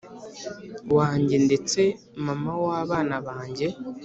[0.95, 1.81] wajye ndetse
[2.25, 3.67] mama wabana bajye”